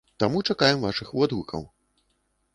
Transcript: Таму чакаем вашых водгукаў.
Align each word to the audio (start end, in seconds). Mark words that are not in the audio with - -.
Таму 0.21 0.39
чакаем 0.53 0.81
вашых 0.85 1.13
водгукаў. 1.19 1.69